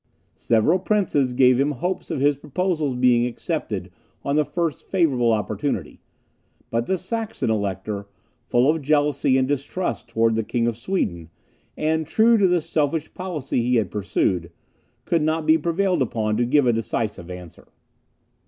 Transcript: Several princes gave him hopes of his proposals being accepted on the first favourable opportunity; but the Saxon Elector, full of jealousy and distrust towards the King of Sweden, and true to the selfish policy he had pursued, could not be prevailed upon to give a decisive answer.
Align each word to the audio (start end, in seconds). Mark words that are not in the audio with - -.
Several 0.33 0.79
princes 0.79 1.33
gave 1.33 1.59
him 1.59 1.73
hopes 1.73 2.09
of 2.09 2.19
his 2.19 2.35
proposals 2.35 2.95
being 2.95 3.27
accepted 3.27 3.91
on 4.25 4.35
the 4.35 4.43
first 4.43 4.89
favourable 4.89 5.31
opportunity; 5.31 6.01
but 6.71 6.87
the 6.87 6.97
Saxon 6.97 7.51
Elector, 7.51 8.07
full 8.43 8.67
of 8.67 8.81
jealousy 8.81 9.37
and 9.37 9.47
distrust 9.47 10.07
towards 10.07 10.35
the 10.35 10.43
King 10.43 10.65
of 10.65 10.75
Sweden, 10.75 11.29
and 11.77 12.07
true 12.07 12.39
to 12.39 12.47
the 12.47 12.61
selfish 12.63 13.13
policy 13.13 13.61
he 13.61 13.75
had 13.75 13.91
pursued, 13.91 14.51
could 15.05 15.21
not 15.21 15.45
be 15.45 15.55
prevailed 15.59 16.01
upon 16.01 16.35
to 16.37 16.45
give 16.45 16.65
a 16.65 16.73
decisive 16.73 17.29
answer. 17.29 17.67